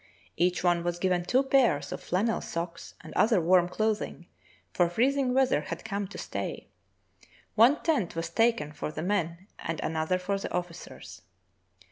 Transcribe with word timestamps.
Each 0.35 0.63
one 0.63 0.83
was 0.83 0.97
given 0.97 1.25
two 1.25 1.43
pairs 1.43 1.91
of 1.91 2.01
flannel 2.01 2.41
socks 2.41 2.95
and 3.01 3.13
other 3.13 3.39
warm 3.39 3.69
clothing, 3.69 4.25
for 4.73 4.89
freezing 4.89 5.31
weather 5.31 5.61
had 5.61 5.85
come 5.85 6.07
to 6.07 6.17
stay. 6.17 6.69
One 7.53 7.83
tent 7.83 8.15
was 8.15 8.31
taken 8.31 8.71
for 8.71 8.91
the 8.91 9.03
men 9.03 9.45
and 9.59 9.79
another 9.81 10.17
for 10.17 10.39
the 10.39 10.51
officers. 10.51 11.21